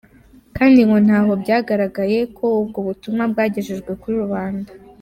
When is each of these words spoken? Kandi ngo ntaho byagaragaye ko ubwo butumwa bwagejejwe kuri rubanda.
Kandi 0.57 0.79
ngo 0.87 0.97
ntaho 1.05 1.31
byagaragaye 1.43 2.19
ko 2.37 2.45
ubwo 2.61 2.79
butumwa 2.87 3.23
bwagejejwe 3.31 3.91
kuri 4.01 4.15
rubanda. 4.23 4.69